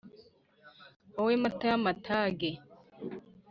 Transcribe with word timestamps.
Wowe 1.15 1.33
Mata 1.43 1.65
y’amatage 1.71 2.49